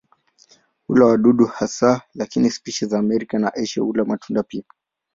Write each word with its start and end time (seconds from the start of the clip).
Hula 0.87 1.05
wadudu 1.05 1.45
hasa 1.45 2.01
lakini 2.13 2.51
spishi 2.51 2.85
za 2.85 2.99
Amerika 2.99 3.39
na 3.39 3.53
Asia 3.53 3.83
hula 3.83 4.05
matunda 4.05 4.43
pia. 4.43 4.63